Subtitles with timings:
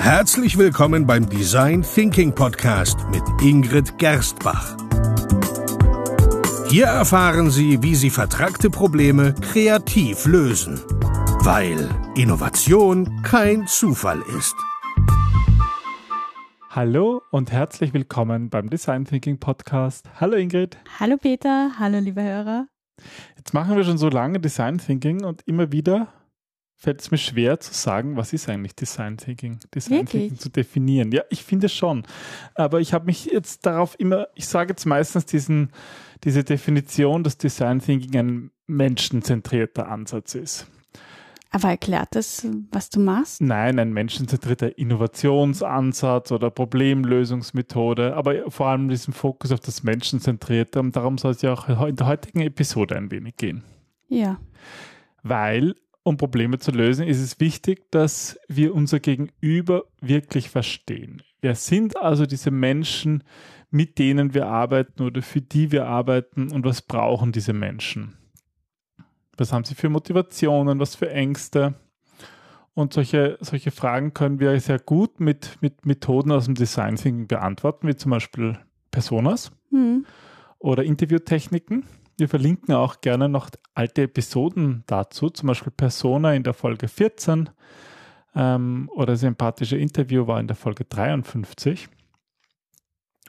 [0.00, 4.74] Herzlich willkommen beim Design Thinking Podcast mit Ingrid Gerstbach.
[6.70, 10.80] Hier erfahren Sie, wie Sie vertragte Probleme kreativ lösen,
[11.44, 11.86] weil
[12.16, 14.56] Innovation kein Zufall ist.
[16.70, 20.08] Hallo und herzlich willkommen beim Design Thinking Podcast.
[20.18, 20.78] Hallo Ingrid.
[20.98, 22.68] Hallo Peter, hallo liebe Hörer.
[23.36, 26.08] Jetzt machen wir schon so lange Design Thinking und immer wieder
[26.80, 29.58] fällt es mir schwer zu sagen, was ist eigentlich Design Thinking?
[29.74, 30.22] Design Wirklich?
[30.22, 31.12] Thinking zu definieren.
[31.12, 32.04] Ja, ich finde schon.
[32.54, 35.72] Aber ich habe mich jetzt darauf immer, ich sage jetzt meistens diesen,
[36.24, 40.66] diese Definition, dass Design Thinking ein menschenzentrierter Ansatz ist.
[41.50, 43.42] Aber erklärt das, was du machst?
[43.42, 50.80] Nein, ein menschenzentrierter Innovationsansatz oder Problemlösungsmethode, aber vor allem diesen Fokus auf das Menschenzentrierte.
[50.80, 53.64] Und darum soll es ja auch in der heutigen Episode ein wenig gehen.
[54.08, 54.38] Ja.
[55.22, 61.22] Weil, um Probleme zu lösen, ist es wichtig, dass wir unser Gegenüber wirklich verstehen.
[61.40, 63.24] Wer sind also diese Menschen,
[63.70, 68.16] mit denen wir arbeiten oder für die wir arbeiten und was brauchen diese Menschen?
[69.36, 71.74] Was haben sie für Motivationen, was für Ängste?
[72.74, 77.26] Und solche, solche Fragen können wir sehr gut mit, mit Methoden aus dem Design Thinking
[77.26, 78.58] beantworten, wie zum Beispiel
[78.90, 80.04] Personas Hm.
[80.58, 81.84] oder Interviewtechniken.
[82.20, 87.48] Wir verlinken auch gerne noch alte Episoden dazu, zum Beispiel Persona in der Folge 14
[88.34, 91.88] ähm, oder sympathische Interview war in der Folge 53.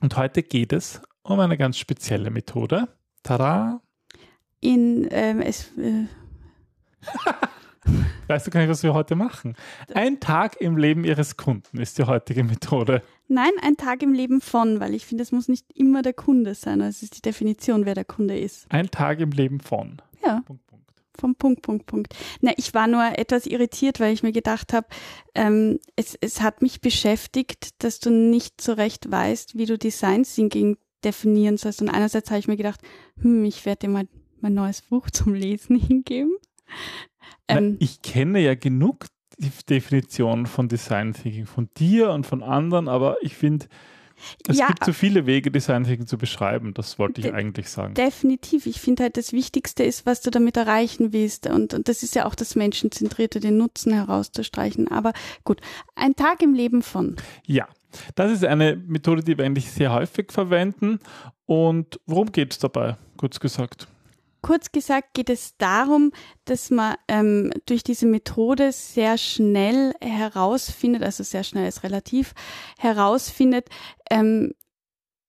[0.02, 2.90] Und heute geht es um eine ganz spezielle Methode.
[3.24, 3.82] Tada!
[4.60, 6.08] In, ähm, es, äh,
[8.32, 9.58] Weißt du gar nicht, was wir heute machen?
[9.94, 13.02] Ein Tag im Leben Ihres Kunden ist die heutige Methode.
[13.28, 16.56] nein, ein Tag im Leben von, weil ich finde, es muss nicht immer der Kunde
[16.56, 16.80] sein.
[16.80, 18.68] Es ist die Definition, wer der Kunde ist.
[18.70, 20.02] Ein Tag im Leben von.
[20.26, 20.92] Ja, Punkt, Punkt.
[21.20, 22.16] vom Punkt, Punkt, Punkt.
[22.40, 24.88] Na, ich war nur etwas irritiert, weil ich mir gedacht habe,
[25.36, 30.24] ähm, es, es hat mich beschäftigt, dass du nicht so recht weißt, wie du Design
[30.24, 31.82] Thinking definieren sollst.
[31.82, 32.80] Und einerseits habe ich mir gedacht,
[33.20, 34.08] hm, ich werde dir mal
[34.40, 36.38] mein neues Buch zum Lesen hingeben.
[37.50, 39.06] Na, Ähm, ich kenne ja genug
[39.38, 43.66] die Definition von Design Thinking von dir und von anderen, aber ich finde,
[44.48, 44.68] es Ja.
[44.68, 46.76] gibt so viele Wege, Design Thinking zu beschreiben.
[46.76, 47.96] Das wollte ich eigentlich sagen.
[47.96, 48.68] Definitiv.
[48.68, 51.48] Ich finde halt, das Wichtigste ist, was du damit erreichen willst.
[51.48, 54.90] Und, und das ist ja auch das Menschenzentrierte, den Nutzen herauszustreichen.
[54.90, 55.60] Aber gut,
[55.96, 57.16] ein Tag im Leben von.
[57.48, 57.68] Ja,
[58.14, 61.00] das ist eine Methode, die wir eigentlich sehr häufig verwenden.
[61.48, 63.88] Und worum geht es dabei, kurz gesagt?
[64.42, 66.12] Kurz gesagt geht es darum,
[66.46, 72.34] dass man ähm, durch diese Methode sehr schnell herausfindet, also sehr schnell ist relativ,
[72.80, 73.68] herausfindet,
[74.10, 74.54] ähm,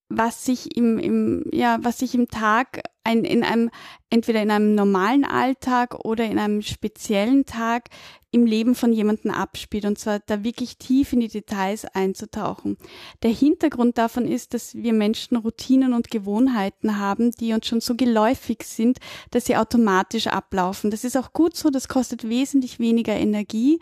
[0.09, 3.71] was sich im, im, ja, was sich im Tag ein, in einem,
[4.11, 7.89] entweder in einem normalen Alltag oder in einem speziellen Tag
[8.31, 12.79] im Leben von jemandem abspielt und zwar da wirklich tief in die Details einzutauchen.
[13.23, 17.95] Der Hintergrund davon ist, dass wir Menschen Routinen und Gewohnheiten haben, die uns schon so
[17.95, 18.99] geläufig sind,
[19.31, 20.91] dass sie automatisch ablaufen.
[20.91, 23.79] Das ist auch gut so, das kostet wesentlich weniger Energie,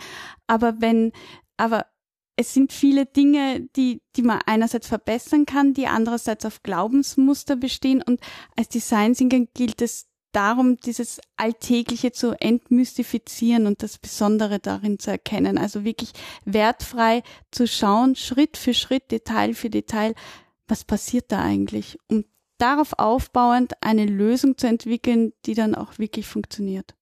[0.48, 1.12] aber wenn,
[1.56, 1.86] aber
[2.40, 8.02] es sind viele Dinge, die, die man einerseits verbessern kann, die andererseits auf Glaubensmuster bestehen
[8.02, 8.18] und
[8.56, 15.10] als Design Thinker gilt es darum, dieses Alltägliche zu entmystifizieren und das Besondere darin zu
[15.10, 15.58] erkennen.
[15.58, 16.12] Also wirklich
[16.46, 20.14] wertfrei zu schauen, Schritt für Schritt, Detail für Detail,
[20.66, 22.24] was passiert da eigentlich, um
[22.56, 26.94] darauf aufbauend eine Lösung zu entwickeln, die dann auch wirklich funktioniert.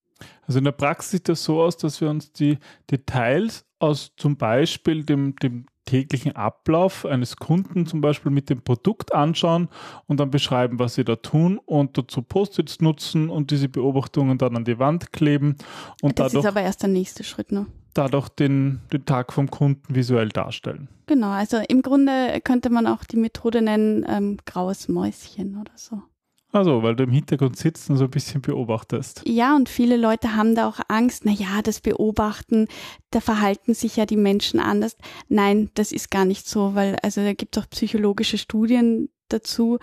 [0.43, 2.59] Also in der Praxis sieht das so aus, dass wir uns die
[2.91, 9.15] Details aus zum Beispiel dem, dem täglichen Ablauf eines Kunden zum Beispiel mit dem Produkt
[9.15, 9.69] anschauen
[10.07, 14.55] und dann beschreiben, was sie da tun und dazu Post-its nutzen und diese Beobachtungen dann
[14.55, 15.57] an die Wand kleben
[16.03, 17.67] und das dadurch, ist aber erst der nächste Schritt noch.
[17.95, 20.89] dadurch den, den Tag vom Kunden visuell darstellen.
[21.07, 26.03] Genau, also im Grunde könnte man auch die Methode nennen, ähm, graues Mäuschen oder so.
[26.51, 29.23] Also, weil du im Hintergrund sitzt und so ein bisschen beobachtest.
[29.27, 32.69] Ja, und viele Leute haben da auch Angst, na ja, das Beobachten,
[33.11, 34.97] da verhalten sich ja die Menschen anders.
[35.29, 39.79] Nein, das ist gar nicht so, weil also da gibt es auch psychologische Studien dazu.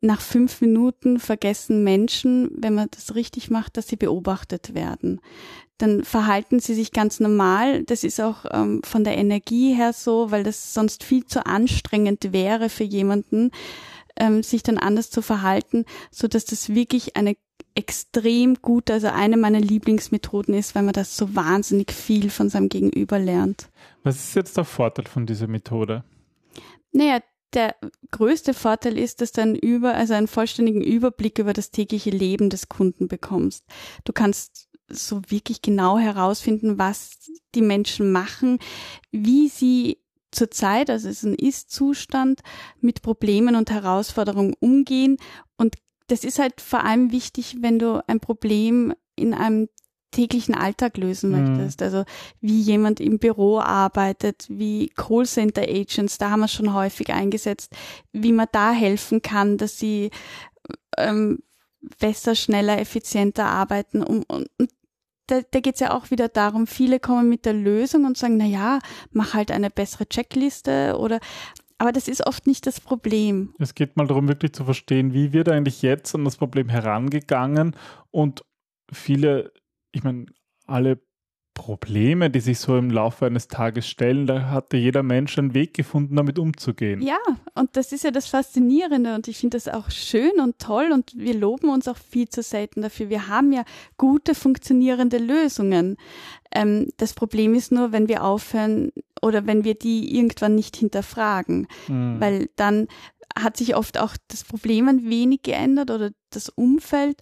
[0.00, 5.20] Nach fünf Minuten vergessen Menschen, wenn man das richtig macht, dass sie beobachtet werden.
[5.78, 7.84] Dann verhalten sie sich ganz normal.
[7.84, 12.32] Das ist auch ähm, von der Energie her so, weil das sonst viel zu anstrengend
[12.32, 13.52] wäre für jemanden,
[14.18, 17.36] ähm, sich dann anders zu verhalten, so dass das wirklich eine
[17.74, 22.68] extrem gute, also eine meiner Lieblingsmethoden ist, weil man das so wahnsinnig viel von seinem
[22.68, 23.68] Gegenüber lernt.
[24.02, 26.04] Was ist jetzt der Vorteil von dieser Methode?
[26.92, 27.20] Naja,
[27.54, 27.76] der
[28.10, 32.50] größte Vorteil ist, dass du einen über, also einen vollständigen Überblick über das tägliche Leben
[32.50, 33.64] des Kunden bekommst.
[34.04, 38.58] Du kannst so wirklich genau herausfinden, was die Menschen machen,
[39.10, 39.98] wie sie
[40.30, 42.40] zurzeit, also es ist ein Ist-Zustand,
[42.80, 45.16] mit Problemen und Herausforderungen umgehen.
[45.56, 45.76] Und
[46.08, 49.68] das ist halt vor allem wichtig, wenn du ein Problem in einem
[50.10, 51.56] täglichen Alltag lösen mhm.
[51.56, 51.82] möchtest.
[51.82, 52.04] Also
[52.40, 57.72] wie jemand im Büro arbeitet, wie Callcenter Agents, da haben wir schon häufig eingesetzt,
[58.12, 60.10] wie man da helfen kann, dass sie
[60.96, 61.40] ähm,
[61.98, 64.02] besser, schneller, effizienter arbeiten.
[64.02, 64.70] Um, und, und
[65.28, 68.36] da, da geht es ja auch wieder darum, viele kommen mit der Lösung und sagen,
[68.36, 68.80] na ja,
[69.12, 71.20] mach halt eine bessere Checkliste oder
[71.80, 73.54] aber das ist oft nicht das Problem.
[73.60, 77.76] Es geht mal darum, wirklich zu verstehen, wie wird eigentlich jetzt an das Problem herangegangen
[78.10, 78.44] und
[78.92, 79.52] viele
[79.92, 80.26] ich meine,
[80.66, 81.00] alle
[81.58, 85.74] Probleme, die sich so im Laufe eines Tages stellen, da hatte jeder Mensch einen Weg
[85.74, 87.02] gefunden, damit umzugehen.
[87.02, 87.18] Ja,
[87.54, 91.12] und das ist ja das Faszinierende und ich finde das auch schön und toll und
[91.14, 93.10] wir loben uns auch viel zu selten dafür.
[93.10, 93.64] Wir haben ja
[93.98, 95.96] gute, funktionierende Lösungen.
[96.50, 101.66] Ähm, das Problem ist nur, wenn wir aufhören oder wenn wir die irgendwann nicht hinterfragen,
[101.88, 102.20] mhm.
[102.20, 102.86] weil dann
[103.36, 107.20] hat sich oft auch das Problem ein wenig geändert oder das Umfeld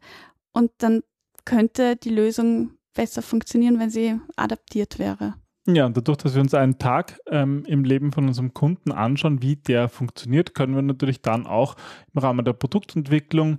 [0.53, 1.03] und dann
[1.45, 5.35] könnte die Lösung besser funktionieren, wenn sie adaptiert wäre.
[5.69, 9.43] Ja, und dadurch, dass wir uns einen Tag ähm, im Leben von unserem Kunden anschauen,
[9.43, 11.75] wie der funktioniert, können wir natürlich dann auch
[12.15, 13.59] im Rahmen der Produktentwicklung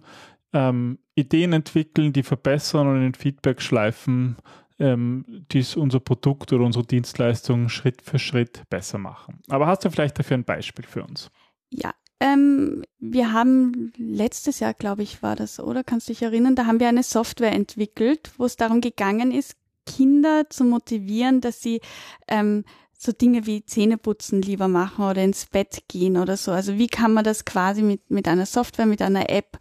[0.54, 4.38] ähm, Ideen entwickeln, die verbessern und in Feedback-Schleifen
[4.80, 9.42] ähm, dies unser Produkt oder unsere Dienstleistung Schritt für Schritt besser machen.
[9.50, 11.30] Aber hast du vielleicht dafür ein Beispiel für uns?
[11.72, 15.84] Ja, ähm, wir haben letztes Jahr, glaube ich, war das, oder?
[15.84, 16.56] Kannst du dich erinnern?
[16.56, 19.56] Da haben wir eine Software entwickelt, wo es darum gegangen ist,
[19.86, 21.80] Kinder zu motivieren, dass sie
[22.28, 22.66] ähm,
[22.98, 26.52] so Dinge wie Zähneputzen lieber machen oder ins Bett gehen oder so.
[26.52, 29.60] Also wie kann man das quasi mit, mit einer Software, mit einer App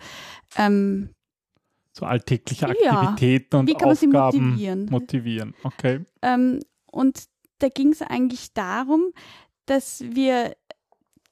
[0.56, 1.10] ähm,
[1.92, 4.86] so alltägliche Aktivitäten ja, und wie kann Aufgaben man sie motivieren.
[4.90, 5.54] motivieren.
[5.62, 6.04] Okay.
[6.20, 6.60] Ähm,
[6.90, 7.24] und
[7.58, 9.12] da ging es eigentlich darum,
[9.64, 10.56] dass wir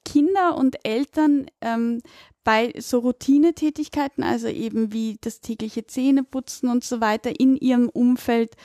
[0.05, 2.01] Kinder und Eltern ähm,
[2.45, 8.55] bei so Routinetätigkeiten, also eben wie das tägliche Zähneputzen und so weiter, in ihrem Umfeld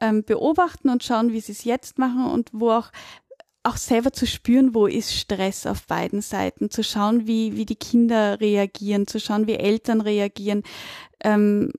[0.00, 2.90] ähm, beobachten und schauen, wie sie es jetzt machen und wo auch
[3.62, 7.74] auch selber zu spüren, wo ist Stress auf beiden Seiten, zu schauen, wie, wie die
[7.74, 10.62] Kinder reagieren, zu schauen, wie Eltern reagieren,
[11.24, 11.72] ähm,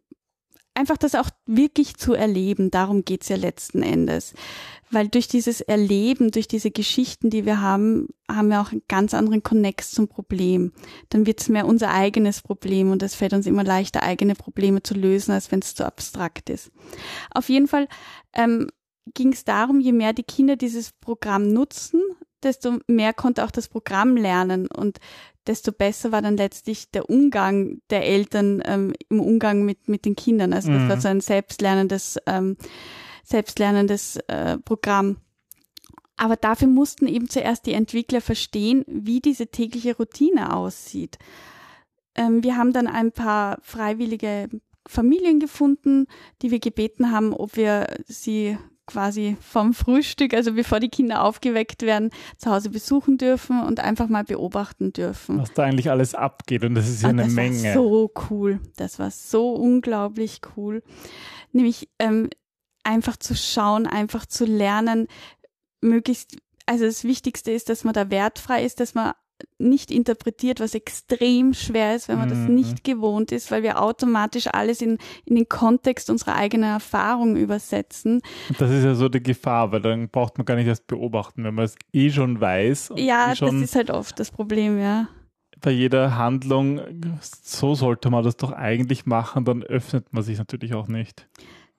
[0.77, 4.33] einfach das auch wirklich zu erleben, darum geht's ja letzten Endes.
[4.89, 9.13] Weil durch dieses Erleben, durch diese Geschichten, die wir haben, haben wir auch einen ganz
[9.13, 10.71] anderen Konnex zum Problem.
[11.09, 14.83] Dann wird es mehr unser eigenes Problem und es fällt uns immer leichter, eigene Probleme
[14.83, 16.71] zu lösen, als wenn es zu abstrakt ist.
[17.33, 17.87] Auf jeden Fall
[18.33, 18.69] ähm,
[19.13, 22.01] ging es darum, je mehr die Kinder dieses Programm nutzen,
[22.47, 24.99] desto mehr konnte auch das Programm lernen und
[25.45, 30.15] desto besser war dann letztlich der Umgang der Eltern ähm, im Umgang mit, mit den
[30.15, 30.53] Kindern.
[30.53, 30.89] Also das mhm.
[30.89, 32.57] war so ein selbstlernendes ähm,
[33.27, 35.17] selbstlernendes äh, Programm.
[36.15, 41.19] Aber dafür mussten eben zuerst die Entwickler verstehen, wie diese tägliche Routine aussieht.
[42.15, 44.49] Ähm, wir haben dann ein paar freiwillige
[44.87, 46.07] Familien gefunden,
[46.41, 51.83] die wir gebeten haben, ob wir sie quasi vom Frühstück, also bevor die Kinder aufgeweckt
[51.83, 55.39] werden, zu Hause besuchen dürfen und einfach mal beobachten dürfen.
[55.39, 57.57] Was da eigentlich alles abgeht und das ist ja ah, eine das Menge.
[57.57, 58.59] Das war so cool.
[58.77, 60.81] Das war so unglaublich cool.
[61.51, 62.29] Nämlich ähm,
[62.83, 65.07] einfach zu schauen, einfach zu lernen,
[65.81, 69.13] möglichst, also das Wichtigste ist, dass man da wertfrei ist, dass man
[69.57, 72.55] nicht interpretiert, was extrem schwer ist, wenn man das mhm.
[72.55, 78.21] nicht gewohnt ist, weil wir automatisch alles in, in den Kontext unserer eigenen Erfahrung übersetzen.
[78.57, 81.55] Das ist ja so die Gefahr, weil dann braucht man gar nicht erst beobachten, wenn
[81.55, 82.93] man es eh schon weiß.
[82.97, 85.07] Ja, eh schon das ist halt oft das Problem, ja.
[85.59, 86.81] Bei jeder Handlung,
[87.21, 91.27] so sollte man das doch eigentlich machen, dann öffnet man sich natürlich auch nicht.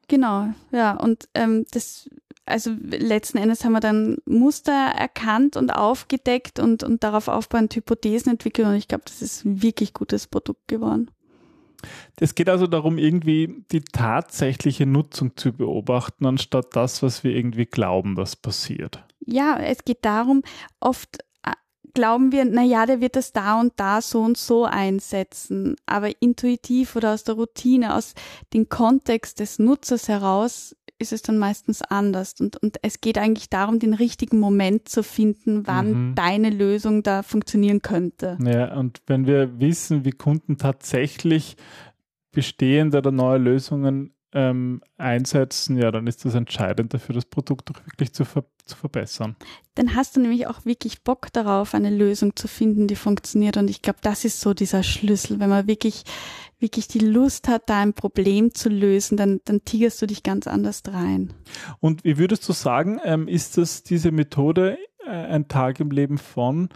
[0.09, 0.95] Genau, ja.
[0.95, 2.09] Und ähm, das,
[2.49, 8.33] also letzten Endes haben wir dann Muster erkannt und aufgedeckt und, und darauf aufbauend Hypothesen
[8.33, 11.11] entwickelt und ich glaube, das ist ein wirklich gutes Produkt geworden.
[12.19, 17.67] Es geht also darum, irgendwie die tatsächliche Nutzung zu beobachten, anstatt das, was wir irgendwie
[17.67, 19.05] glauben, was passiert.
[19.25, 20.43] Ja, es geht darum,
[20.81, 21.19] oft
[21.99, 25.75] glauben wir, na ja, der wird das da und da so und so einsetzen.
[25.85, 28.15] Aber intuitiv oder aus der Routine, aus
[28.53, 32.35] dem Kontext des Nutzers heraus ist es dann meistens anders.
[32.41, 36.15] Und, und es geht eigentlich darum, den richtigen Moment zu finden, wann mhm.
[36.15, 38.37] deine Lösung da funktionieren könnte.
[38.45, 41.57] Ja, und wenn wir wissen, wie Kunden tatsächlich
[42.33, 47.87] bestehende oder neue Lösungen ähm, einsetzen, ja, dann ist das entscheidend dafür, das Produkt auch
[47.87, 49.37] wirklich zu, ver zu verbessern.
[49.75, 53.57] Dann hast du nämlich auch wirklich Bock darauf, eine Lösung zu finden, die funktioniert.
[53.57, 55.41] Und ich glaube, das ist so dieser Schlüssel.
[55.41, 56.05] Wenn man wirklich,
[56.59, 60.47] wirklich die Lust hat, da ein Problem zu lösen, dann, dann tigerst du dich ganz
[60.47, 61.33] anders rein.
[61.81, 66.69] Und wie würdest du sagen, ähm, ist das diese Methode ein Tag im Leben von,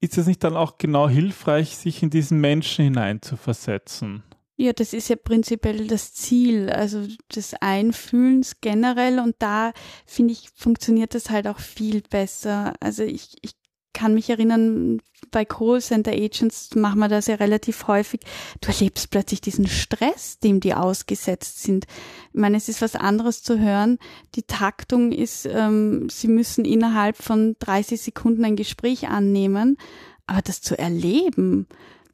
[0.00, 4.22] ist es nicht dann auch genau hilfreich, sich in diesen Menschen hineinzuversetzen?
[4.58, 9.72] Ja, das ist ja prinzipiell das Ziel, also des Einfühlens generell und da
[10.06, 12.72] finde ich, funktioniert das halt auch viel besser.
[12.80, 13.52] Also ich, ich
[13.96, 15.00] kann mich erinnern,
[15.30, 18.20] bei Call Center Agents machen wir das ja relativ häufig.
[18.60, 21.86] Du erlebst plötzlich diesen Stress, dem die ausgesetzt sind.
[22.34, 23.98] Ich meine, es ist was anderes zu hören.
[24.34, 29.78] Die Taktung ist, ähm, sie müssen innerhalb von 30 Sekunden ein Gespräch annehmen,
[30.26, 31.66] aber das zu erleben,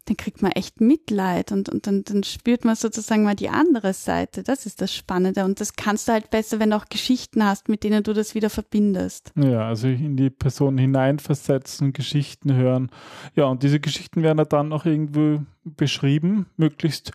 [0.06, 3.92] dann kriegt man echt Mitleid und, und dann, dann spürt man sozusagen mal die andere
[3.92, 4.42] Seite.
[4.42, 5.44] Das ist das Spannende.
[5.44, 8.34] Und das kannst du halt besser, wenn du auch Geschichten hast, mit denen du das
[8.34, 9.32] wieder verbindest.
[9.36, 12.90] Ja, also in die Person hineinversetzen, Geschichten hören.
[13.36, 17.12] Ja, und diese Geschichten werden dann auch irgendwo beschrieben, möglichst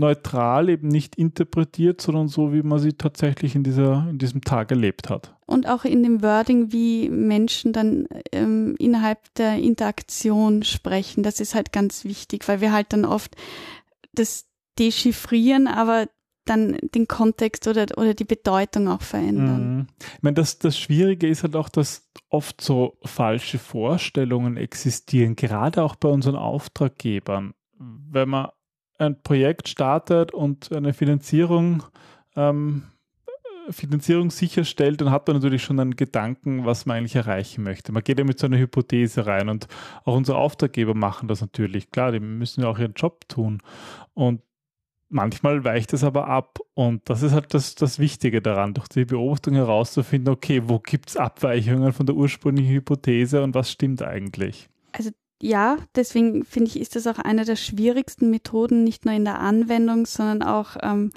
[0.00, 4.72] neutral, eben nicht interpretiert, sondern so, wie man sie tatsächlich in, dieser, in diesem Tag
[4.72, 5.36] erlebt hat.
[5.46, 11.54] Und auch in dem Wording, wie Menschen dann ähm, innerhalb der Interaktion sprechen, das ist
[11.54, 13.36] halt ganz wichtig, weil wir halt dann oft
[14.12, 14.46] das
[14.78, 16.08] dechiffrieren, aber
[16.46, 19.76] dann den Kontext oder, oder die Bedeutung auch verändern.
[19.76, 19.86] Mhm.
[20.16, 25.82] Ich meine, das, das Schwierige ist halt auch, dass oft so falsche Vorstellungen existieren, gerade
[25.82, 27.54] auch bei unseren Auftraggebern.
[27.78, 28.48] Wenn man
[29.00, 31.82] ein Projekt startet und eine Finanzierung,
[32.36, 32.84] ähm,
[33.70, 37.92] Finanzierung sicherstellt, dann hat man natürlich schon einen Gedanken, was man eigentlich erreichen möchte.
[37.92, 39.68] Man geht ja mit so einer Hypothese rein und
[40.04, 41.90] auch unsere Auftraggeber machen das natürlich.
[41.90, 43.62] Klar, die müssen ja auch ihren Job tun.
[44.14, 44.42] Und
[45.08, 46.58] manchmal weicht es aber ab.
[46.74, 51.10] Und das ist halt das, das Wichtige daran, durch die Beobachtung herauszufinden, okay, wo gibt
[51.10, 54.68] es Abweichungen von der ursprünglichen Hypothese und was stimmt eigentlich?
[54.92, 55.10] Also
[55.42, 59.40] ja, deswegen finde ich, ist das auch eine der schwierigsten Methoden, nicht nur in der
[59.40, 61.12] Anwendung, sondern auch ähm,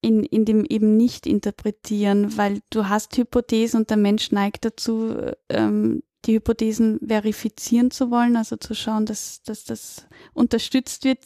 [0.00, 5.14] in, in dem eben nicht interpretieren, weil du hast Hypothesen und der Mensch neigt dazu,
[5.48, 11.18] ähm, die Hypothesen verifizieren zu wollen, also zu schauen, dass, dass das unterstützt wird,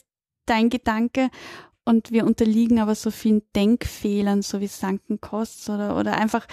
[0.47, 1.31] dein Gedanke.
[1.85, 6.47] Und wir unterliegen aber so vielen Denkfehlern, so wie Sunken Costs oder, oder einfach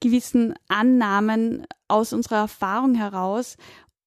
[0.00, 3.56] gewissen Annahmen aus unserer Erfahrung heraus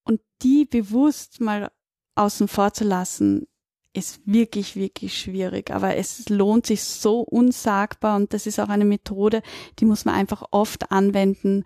[0.03, 1.71] und die bewusst mal
[2.15, 3.47] außen vor zu lassen,
[3.93, 5.71] ist wirklich, wirklich schwierig.
[5.71, 9.41] Aber es lohnt sich so unsagbar und das ist auch eine Methode,
[9.79, 11.63] die muss man einfach oft anwenden,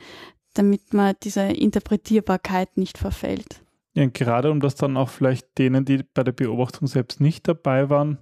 [0.53, 3.61] damit man dieser Interpretierbarkeit nicht verfällt.
[3.93, 7.89] Ja, gerade um das dann auch vielleicht denen, die bei der Beobachtung selbst nicht dabei
[7.89, 8.17] waren,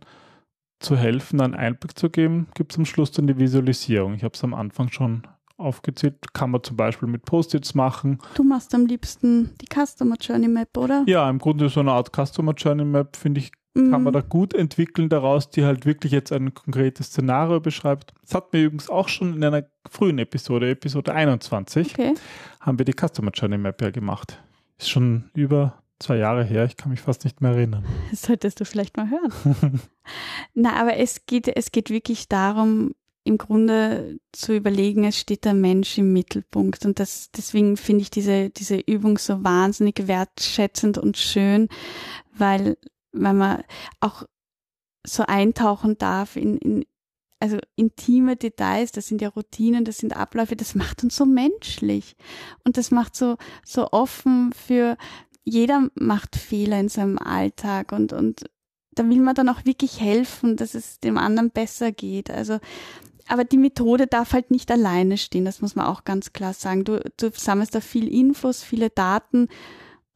[0.80, 4.14] zu helfen, einen Einblick zu geben, gibt es am Schluss dann die Visualisierung.
[4.14, 5.24] Ich habe es am Anfang schon
[5.58, 6.34] aufgezählt.
[6.34, 8.20] Kann man zum Beispiel mit Post-its machen.
[8.36, 11.04] Du machst am liebsten die Customer Journey Map, oder?
[11.08, 14.12] Ja, im Grunde so eine Art Customer Journey Map, finde ich, kann man mhm.
[14.14, 18.14] da gut entwickeln daraus, die halt wirklich jetzt ein konkretes Szenario beschreibt.
[18.22, 22.14] Das hat mir übrigens auch schon in einer frühen Episode, Episode 21, okay.
[22.60, 24.44] haben wir die Customer Journey Map ja gemacht.
[24.78, 27.84] Ist schon über zwei Jahre her, ich kann mich fast nicht mehr erinnern.
[28.12, 29.82] Das solltest du vielleicht mal hören.
[30.54, 32.94] Na, aber es geht, es geht wirklich darum,
[33.24, 36.86] im Grunde zu überlegen, es steht der Mensch im Mittelpunkt.
[36.86, 41.70] Und das, deswegen finde ich diese, diese Übung so wahnsinnig wertschätzend und schön,
[42.36, 42.78] weil,
[43.12, 43.64] weil man
[44.02, 44.24] auch
[45.06, 46.86] so eintauchen darf in, in,
[47.40, 52.16] also intime Details, das sind ja Routinen, das sind Abläufe, das macht uns so menschlich.
[52.64, 54.98] Und das macht so, so offen für,
[55.44, 58.46] jeder macht Fehler in seinem Alltag und, und
[58.96, 62.30] da will man dann auch wirklich helfen, dass es dem anderen besser geht.
[62.30, 62.60] Also
[63.28, 66.84] aber die Methode darf halt nicht alleine stehen, das muss man auch ganz klar sagen.
[66.84, 69.48] Du, du sammelst da viel Infos, viele Daten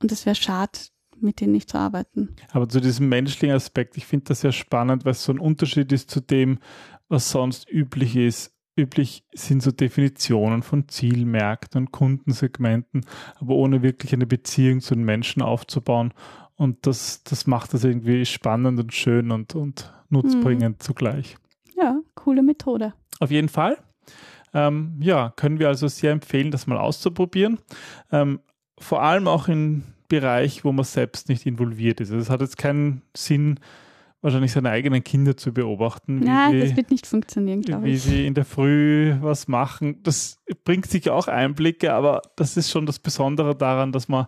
[0.01, 0.79] und es wäre schade,
[1.19, 2.35] mit denen nicht zu arbeiten.
[2.51, 5.91] Aber zu diesem menschlichen Aspekt, ich finde das sehr spannend, weil es so ein Unterschied
[5.91, 6.59] ist zu dem,
[7.07, 8.53] was sonst üblich ist.
[8.75, 13.05] Üblich sind so Definitionen von Zielmärkten und Kundensegmenten,
[13.37, 16.13] aber ohne wirklich eine Beziehung zu den Menschen aufzubauen.
[16.55, 20.79] Und das, das macht das irgendwie spannend und schön und, und nutzbringend mhm.
[20.79, 21.37] zugleich.
[22.17, 22.93] Ja, coole Methode.
[23.19, 23.77] Auf jeden Fall.
[24.53, 27.59] Ähm, ja, können wir also sehr empfehlen, das mal auszuprobieren.
[28.11, 28.39] Ähm,
[28.79, 32.11] vor allem auch im Bereich, wo man selbst nicht involviert ist.
[32.11, 33.59] Also es hat jetzt keinen Sinn,
[34.21, 36.19] wahrscheinlich seine eigenen Kinder zu beobachten.
[36.19, 37.93] Nein, das wird nicht funktionieren, glaube ich.
[37.93, 40.01] Wie sie in der Früh was machen.
[40.03, 44.27] Das bringt sich auch Einblicke, aber das ist schon das Besondere daran, dass man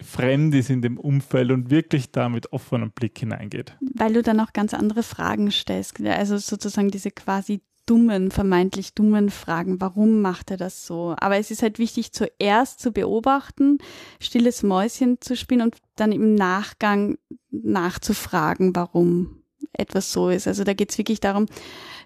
[0.00, 3.76] fremd ist in dem Umfeld und wirklich da mit offenem Blick hineingeht.
[3.94, 6.00] Weil du dann auch ganz andere Fragen stellst.
[6.00, 9.80] Also sozusagen diese quasi dummen, vermeintlich dummen Fragen.
[9.80, 11.14] Warum macht er das so?
[11.18, 13.78] Aber es ist halt wichtig, zuerst zu beobachten,
[14.20, 17.18] stilles Mäuschen zu spielen und dann im Nachgang
[17.50, 20.46] nachzufragen, warum etwas so ist.
[20.46, 21.46] Also da geht es wirklich darum,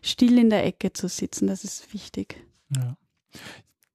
[0.02, 1.46] still in der Ecke zu sitzen.
[1.46, 2.44] Das ist wichtig.
[2.74, 2.96] Ja.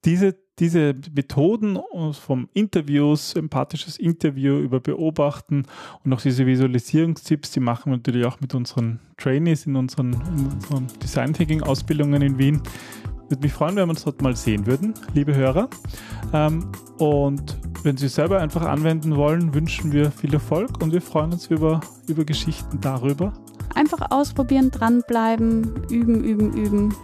[0.05, 1.79] Diese diese Methoden
[2.11, 5.65] vom Interviews, empathisches Interview über Beobachten
[6.03, 10.51] und auch diese Visualisierungstipps, die machen wir natürlich auch mit unseren Trainees in unseren, in
[10.51, 12.61] unseren Design Thinking Ausbildungen in Wien.
[13.29, 15.69] Würde mich freuen, wenn wir uns dort mal sehen würden, liebe Hörer.
[16.33, 21.31] Ähm, und wenn Sie selber einfach anwenden wollen, wünschen wir viel Erfolg und wir freuen
[21.31, 23.33] uns über, über Geschichten darüber.
[23.73, 26.95] Einfach ausprobieren, dranbleiben, üben, üben, üben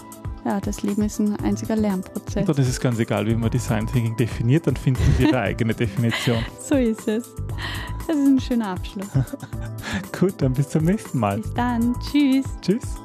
[0.46, 2.48] ja, das Leben ist ein einziger Lernprozess.
[2.48, 5.39] Und dann ist es ganz egal, wie man Design Thinking definiert, dann finden Sie Ihre
[5.39, 6.43] eigene Definition.
[6.62, 7.34] So ist es.
[8.08, 9.08] Das ist ein schöner Abschluss.
[10.19, 11.39] Gut, dann bis zum nächsten Mal.
[11.39, 11.96] Bis dann.
[12.00, 12.46] Tschüss.
[12.62, 12.96] Tschüss.